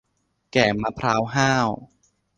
[0.53, 1.67] แก่มะพร้าวห้าว